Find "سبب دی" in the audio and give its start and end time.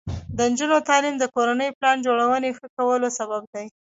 3.19-3.65